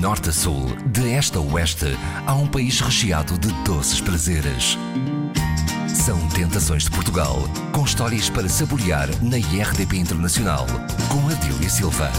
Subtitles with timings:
[0.00, 1.94] norte a sul, de este a oeste,
[2.26, 4.78] há um país recheado de doces prazeres.
[5.86, 7.36] São Tentações de Portugal,
[7.70, 10.66] com histórias para saborear na IRDP Internacional,
[11.12, 12.10] com Adília Silva.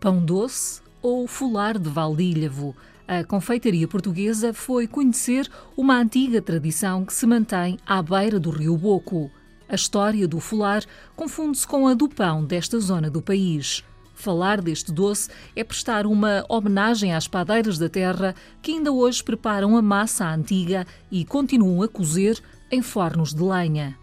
[0.00, 2.74] Pão doce ou fular de Valdílhavo?
[3.06, 8.76] A confeitaria portuguesa foi conhecer uma antiga tradição que se mantém à beira do rio
[8.76, 9.30] Boco.
[9.68, 10.84] A história do folar
[11.16, 13.82] confunde-se com a do pão desta zona do país.
[14.14, 19.76] Falar deste doce é prestar uma homenagem às padeiras da terra que ainda hoje preparam
[19.76, 23.98] a massa antiga e continuam a cozer em fornos de lenha.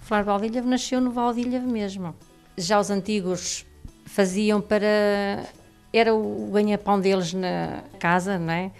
[0.00, 2.14] Falar Valdilhavo nasceu no Valdilhavo mesmo.
[2.56, 3.66] Já os antigos
[4.06, 5.44] faziam para.
[5.92, 8.72] Era o ganha-pão deles na casa, não é?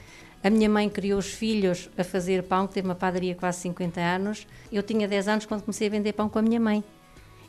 [0.43, 4.01] A minha mãe criou os filhos a fazer pão, que teve uma padaria quase 50
[4.01, 4.47] anos.
[4.71, 6.85] Eu tinha 10 anos quando comecei a vender pão com a minha mãe.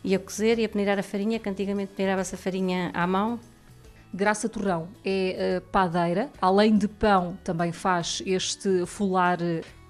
[0.03, 3.39] Ia cozer, ia peneirar a farinha, que antigamente peneirava-se a farinha à mão.
[4.11, 9.37] Graça Torrão é uh, padeira, além de pão, também faz este folar.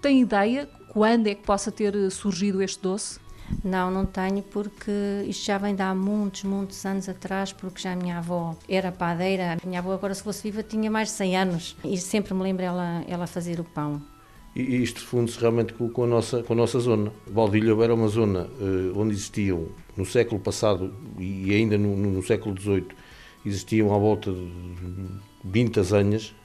[0.02, 3.19] Tem ideia quando é que possa ter surgido este doce?
[3.64, 4.92] Não, não tenho, porque
[5.28, 8.91] isto já vem de há muitos, muitos anos atrás, porque já a minha avó era
[8.91, 9.58] padeira.
[9.61, 12.44] A minha avó, agora, se fosse viva, tinha mais de 100 anos e sempre me
[12.44, 14.02] lembro ela, ela fazer o pão.
[14.56, 17.11] E isto funde-se realmente com, a nossa, com a nossa zona.
[17.28, 22.59] Valdilha era uma zona uh, onde existiam, no século passado e ainda no, no, século
[22.59, 22.88] XVIII,
[23.45, 24.50] existiam à volta de
[25.44, 26.36] 20 azanhas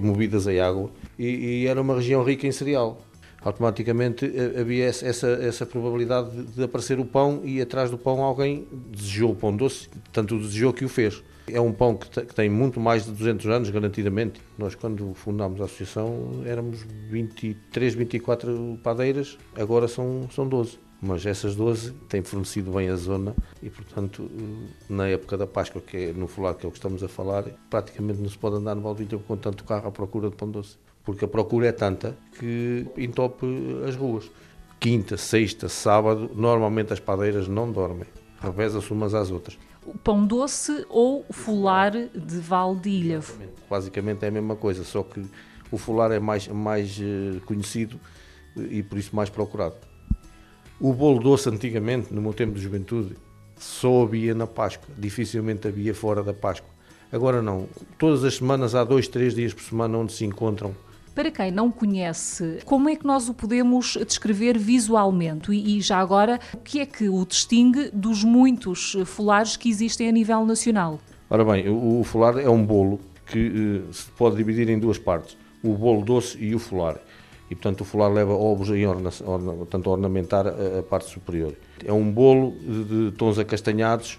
[0.00, 3.00] movidas a água e, e era uma região rica em cereal
[3.44, 8.66] automaticamente eh, havia essa, essa probabilidade de aparecer o pão e atrás do pão alguém
[8.90, 11.22] desejou o pão doce, tanto o desejou que o fez.
[11.46, 14.40] É um pão que, tem muito mais de 200 anos, garantidamente.
[14.56, 20.78] Nós, quando fundámos a associação, éramos 23, 24 padeiras, agora são, são 12.
[21.02, 24.30] Mas essas 12 têm fornecido bem a zona e, portanto,
[24.88, 27.44] na época da Páscoa, que é no folar que é o que estamos a falar,
[27.68, 30.78] praticamente não se pode andar no Valdilha com tanto carro à procura de pão doce
[31.04, 33.46] porque a procura é tanta que entope
[33.86, 34.30] as ruas.
[34.80, 38.06] Quinta, sexta, sábado, normalmente as padeiras não dormem,
[38.40, 39.58] revezam-se umas às outras.
[39.86, 43.20] O pão doce ou o fular de Valdilha?
[43.68, 45.22] Basicamente é a mesma coisa, só que
[45.70, 48.00] o fular é mais, mais eh, conhecido
[48.56, 49.76] e por isso mais procurado.
[50.80, 53.14] O bolo doce antigamente, no meu tempo de juventude,
[53.56, 56.68] só havia na Páscoa, dificilmente havia fora da Páscoa.
[57.12, 57.68] Agora não,
[57.98, 60.74] todas as semanas há dois, três dias por semana onde se encontram
[61.14, 65.52] para quem não conhece, como é que nós o podemos descrever visualmente?
[65.52, 70.08] E, e, já agora, o que é que o distingue dos muitos folares que existem
[70.08, 70.98] a nível nacional?
[71.30, 74.98] Ora bem, o, o folar é um bolo que uh, se pode dividir em duas
[74.98, 76.98] partes: o bolo doce e o folar.
[77.50, 81.10] E, portanto, o folar leva ovos em orna, orna, tanto a ornamentar a, a, parte
[81.10, 81.54] superior.
[81.84, 84.18] É um bolo de, de tons acastanhados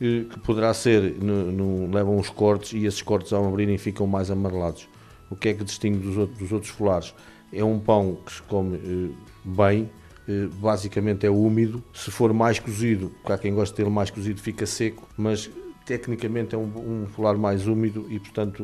[0.00, 4.06] uh, que poderá ser, no, no, levam uns cortes e esses cortes ao abrirem ficam
[4.06, 4.88] mais amarelados.
[5.32, 7.14] O que é que distingue dos outros, dos outros folares?
[7.50, 9.90] É um pão que se come eh, bem,
[10.28, 11.82] eh, basicamente é úmido.
[11.94, 15.50] Se for mais cozido, há quem gosta dele mais cozido, fica seco, mas
[15.86, 18.62] tecnicamente é um, um folar mais úmido e, portanto,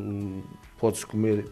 [0.78, 1.46] pode-se comer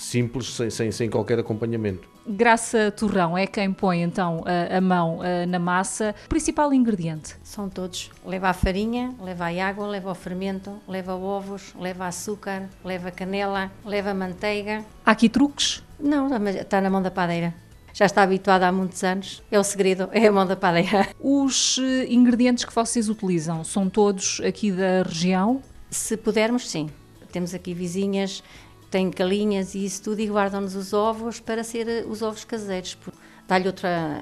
[0.00, 2.08] simples, sem, sem, sem qualquer acompanhamento.
[2.26, 6.14] Graça Torrão é quem põe então a, a mão a, na massa.
[6.26, 7.36] O principal ingrediente?
[7.42, 8.10] São todos.
[8.24, 13.70] Leva a farinha, leva a água, leva o fermento, leva ovos, leva açúcar, leva canela,
[13.84, 14.84] leva manteiga.
[15.04, 15.82] Há aqui truques?
[15.98, 17.54] Não, está na mão da padeira.
[17.92, 19.42] Já está habituada há muitos anos.
[19.50, 21.08] É o segredo, é a mão da padeira.
[21.20, 25.60] Os eh, ingredientes que vocês utilizam são todos aqui da região?
[25.90, 26.88] Se pudermos, sim.
[27.32, 28.42] Temos aqui vizinhas
[28.90, 32.98] têm galinhas e isso tudo e guardam-nos os ovos para ser eh, os ovos caseiros.
[33.46, 33.66] Dá-lhe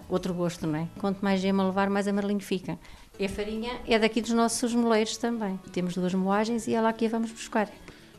[0.09, 0.89] outro gosto, não é?
[0.99, 2.79] Quanto mais gema levar, mais amarelinho fica.
[3.19, 5.59] E a farinha é daqui dos nossos moleiros também.
[5.73, 7.69] Temos duas moagens e é lá que a vamos buscar.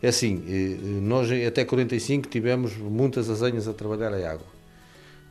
[0.01, 4.47] É assim, eh, nós até 45 tivemos muitas azenhas a trabalhar a água.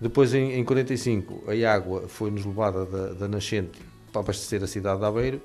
[0.01, 3.81] Depois, em, 45, a água foi-nos levada da, da, nascente
[4.13, 5.43] para abastecer a cidade de Aveiro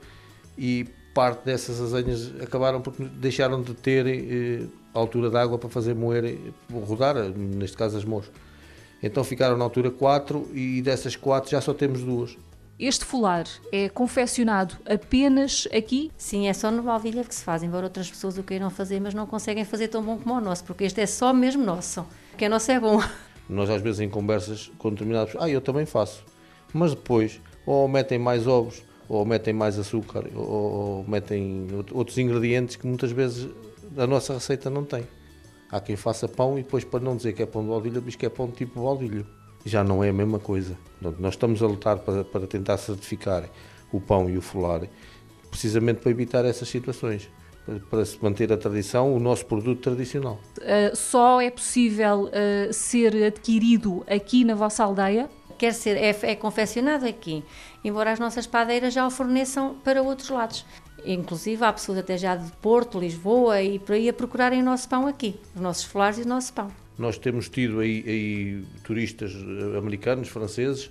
[0.55, 5.93] e parte dessas azenhas acabaram porque deixaram de ter eh, altura de água para fazer
[5.93, 6.37] moer,
[6.71, 8.29] rodar, neste caso as mãos.
[9.01, 12.37] Então ficaram na altura 4 e dessas 4 já só temos duas.
[12.79, 16.11] Este folar é confeccionado apenas aqui?
[16.17, 19.13] Sim, é só no Valdilha que se faz, embora outras pessoas o queiram fazer, mas
[19.13, 22.05] não conseguem fazer tão bom como o nosso, porque este é só mesmo nosso.
[22.35, 22.99] Que é nosso é bom.
[23.47, 26.23] Nós às vezes em conversas com determinados, ah, eu também faço.
[26.73, 32.87] Mas depois, ou metem mais ovos, ou metem mais açúcar, ou metem outros ingredientes que
[32.87, 33.49] muitas vezes
[33.97, 35.05] a nossa receita não tem.
[35.69, 38.15] Há quem faça pão e depois, para não dizer que é pão de valdilho, diz
[38.15, 39.25] que é pão tipo valdilho.
[39.65, 40.77] Já não é a mesma coisa.
[41.19, 43.49] Nós estamos a lutar para, para tentar certificar
[43.91, 44.81] o pão e o folar,
[45.49, 47.29] precisamente para evitar essas situações,
[47.89, 50.39] para se manter a tradição, o nosso produto tradicional.
[50.57, 55.29] Uh, só é possível uh, ser adquirido aqui na vossa aldeia?
[55.57, 57.43] Quer ser, é, é confeccionado aqui,
[57.83, 60.65] embora as nossas padeiras já o forneçam para outros lados.
[61.05, 64.87] Inclusive, há pessoas até já de Porto, Lisboa e por aí a procurarem o nosso
[64.87, 66.71] pão aqui, os nossos folares e o nosso pão.
[66.97, 69.33] Nós temos tido aí, aí turistas
[69.77, 70.89] americanos, franceses,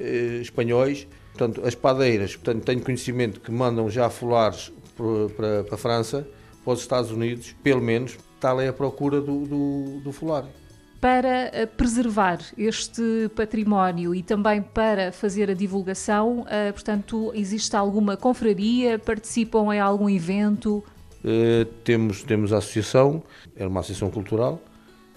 [0.00, 4.72] eh, espanhóis, portanto, as padeiras, portanto, tenho conhecimento que mandam já folares
[5.36, 6.26] para, a França,
[6.64, 10.12] para os Estados Unidos, pelo menos, tal é a procura do, do, do
[11.02, 18.16] para eh, preservar este património e também para fazer a divulgação, eh, portanto, existe alguma
[18.16, 19.00] confraria?
[19.00, 20.84] Participam em algum evento?
[21.24, 23.20] Uh, temos, temos a associação,
[23.56, 24.62] é uma associação cultural,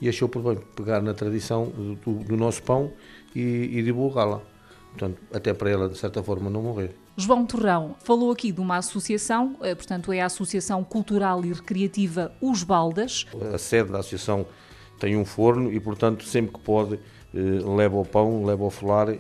[0.02, 1.72] e achou por bem pegar na tradição
[2.04, 2.92] do, do nosso pão
[3.36, 4.42] e, e divulgá-la.
[4.90, 6.96] Portanto, até para ela, de certa forma, não morrer.
[7.16, 12.64] João Torrão falou aqui de uma associação, portanto, é a Associação Cultural e Recreativa Os
[12.64, 13.26] Baldas.
[13.54, 14.46] A sede da associação
[15.00, 17.00] tem um forno e, portanto, sempre que pode,
[17.34, 17.40] eh,
[17.76, 19.10] leva o pão, leva o folar.
[19.10, 19.18] Eh,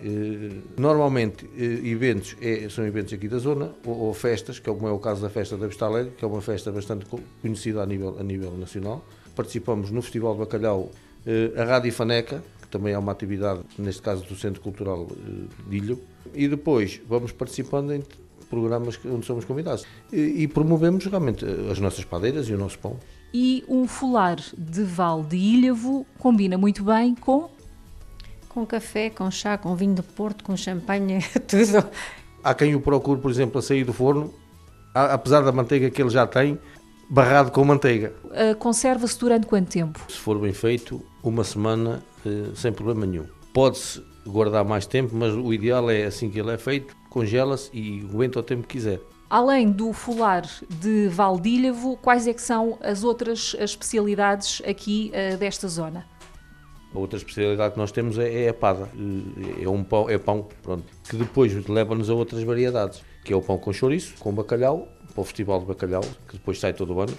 [0.78, 4.88] normalmente, eh, eventos é, são eventos aqui da zona, ou, ou, festas, que é como
[4.88, 7.06] é o caso da festa da Vista Alegre, que é uma festa bastante
[7.42, 9.06] conhecida a nível, a nível nacional.
[9.36, 10.92] Participamos no Festival de Bacalhau,
[11.58, 15.08] a Rádio Faneca, que também é uma atividade, neste caso do Centro Cultural
[15.68, 16.00] de Ilho,
[16.34, 18.02] e depois vamos participando em
[18.50, 19.86] programas onde somos convidados.
[20.14, 22.98] E, e promovemos realmente as nossas padeiras e o nosso pão
[23.38, 27.50] e um folar de Val de Ilhavo combina muito bem com
[28.48, 31.86] com café, com chá, com vinho de Porto, com champanhe, tudo.
[32.42, 34.34] Há quem o procure, por exemplo, a sair do forno,
[34.94, 36.58] apesar da manteiga que ele já tem,
[37.10, 38.14] barrado com manteiga.
[38.24, 40.00] Uh, Conserva-se durante quanto tempo?
[40.08, 43.26] Se for bem feito, uma semana, uh, sem problema nenhum.
[43.54, 48.08] Pode-se guardar mais tempo, mas o ideal é assim que ele é feito, congela-se e
[48.10, 49.02] aguenta o tempo que quiser.
[49.30, 55.68] Além do folar de Valdílhavo, quais é que são as outras especialidades aqui uh, desta
[55.68, 56.06] zona?
[56.94, 60.18] A outra especialidade que nós temos é, é a pada, eh, é um pão, é
[60.18, 64.32] pão pronto, que depois leva-nos a outras variedades, que é o pão com chouriço, com
[64.32, 67.14] bacalhau, para o Festival de Bacalhau, que depois sai todo o ano.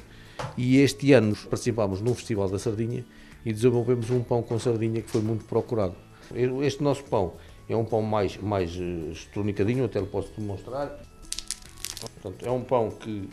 [0.57, 3.05] E este ano participámos num Festival da Sardinha
[3.45, 5.95] e desenvolvemos um pão com sardinha que foi muito procurado.
[6.63, 7.35] Este nosso pão
[7.69, 10.99] é um pão mais, mais eh, estronicadinho, até lhe posso mostrar.
[12.01, 13.29] Portanto, é um pão que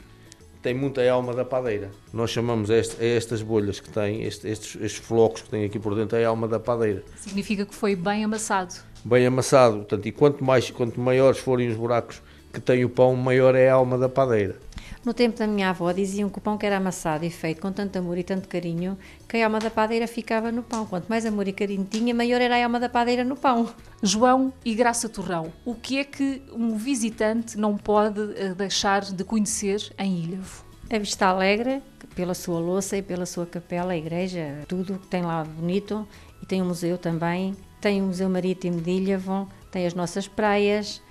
[0.62, 1.92] tem muita alma da padeira.
[2.14, 5.78] Nós chamamos este, a estas bolhas que tem, este, estes, estes flocos que tem aqui
[5.78, 7.04] por dentro, é a alma da padeira.
[7.18, 8.74] Significa que foi bem amassado.
[9.04, 12.22] Bem amassado, portanto, e quanto, mais, quanto maiores forem os buracos
[12.54, 14.56] que tem o pão, maior é a alma da padeira.
[15.06, 17.74] No tempo da minha avó diziam que o pão que era amassado e feito com
[17.74, 18.98] tanto amor e tanto carinho,
[19.28, 20.86] que a alma da padeira ficava no pão.
[20.86, 23.70] Quanto mais amor e carinho tinha, maior era a alma da padeira no pão.
[24.02, 29.24] João e Graça Torrão, o que é que um visitante não pode eh, deixar de
[29.26, 30.64] conhecer em Ilhavo?
[30.90, 31.82] A Vista Alegre,
[32.16, 36.08] pela sua louça e pela sua capela, a igreja, tudo que tem lá bonito.
[36.42, 41.02] E tem um museu também, tem o Museu Marítimo de Ilhavo, tem as nossas praias,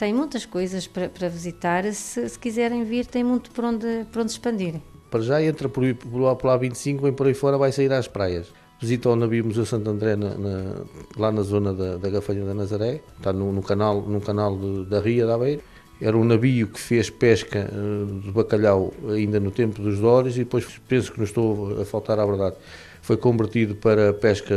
[0.00, 1.84] tem muitas coisas para, para visitar.
[1.92, 4.76] Se, se, quiserem vir, tem muito por onde, por onde expandir.
[5.10, 8.08] Para já entra por, por lá pela 25, vem por aí fora, vai sair às
[8.08, 8.46] praias.
[8.80, 10.84] Visita o navio Museu Santo André na, na,
[11.18, 14.86] lá na zona da, da Gafanha da Nazaré, está no, no canal, no canal de,
[14.86, 15.60] da Ria da Beira.
[16.00, 20.38] Era um navio que fez pesca uh, de bacalhau ainda no tempo dos Dóris e
[20.38, 22.56] depois penso que não estou a faltar à verdade.
[23.02, 24.54] Foi convertido para pesca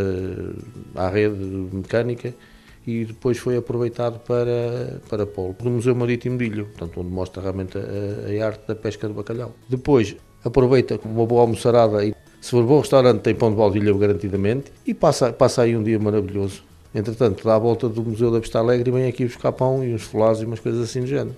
[0.95, 2.33] à rede mecânica
[2.85, 7.41] e depois foi aproveitado para, para polo, no Museu Marítimo de Ilho, portanto, onde mostra
[7.41, 9.53] realmente a, a arte da pesca de bacalhau.
[9.69, 14.71] Depois aproveita uma boa almoçarada e se for bom restaurante tem pão de baldilha garantidamente
[14.85, 16.63] e passa, passa aí um dia maravilhoso.
[16.93, 19.93] Entretanto, dá a volta do Museu da Vista Alegre e vem aqui buscar pão e
[19.93, 21.35] uns folares e umas coisas assim do género.